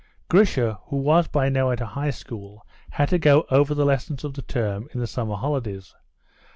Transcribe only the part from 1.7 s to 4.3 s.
a high school, had to go over the lessons